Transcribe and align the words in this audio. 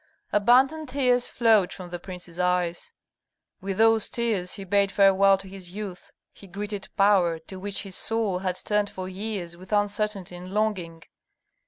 Abundant 0.33 0.89
tears 0.89 1.27
flowed 1.27 1.71
from 1.71 1.91
the 1.91 1.99
prince's 1.99 2.39
eyes. 2.39 2.91
With 3.61 3.77
those 3.77 4.09
tears 4.09 4.53
he 4.53 4.63
bade 4.63 4.91
farewell 4.91 5.37
to 5.37 5.47
his 5.47 5.75
youth; 5.75 6.11
he 6.33 6.47
greeted 6.47 6.89
power, 6.97 7.37
to 7.37 7.59
which 7.59 7.83
his 7.83 7.97
soul 7.97 8.39
had 8.39 8.55
turned 8.55 8.89
for 8.89 9.07
years 9.07 9.55
with 9.55 9.71
uncertainty 9.71 10.35
and 10.35 10.51
longing. 10.53 11.03